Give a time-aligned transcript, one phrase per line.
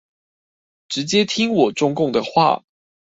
[0.87, 2.63] 直接聽我中共的話